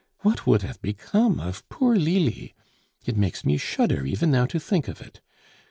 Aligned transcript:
_...What 0.21 0.47
would 0.47 0.63
have 0.63 0.81
become 0.81 1.39
of 1.39 1.69
poor 1.69 1.95
Lili?... 1.95 2.55
It 3.05 3.15
makes 3.15 3.45
me 3.45 3.57
shudder 3.57 4.03
even 4.03 4.31
now 4.31 4.47
to 4.47 4.59
think 4.59 4.87
of 4.87 4.99
it. 4.99 5.21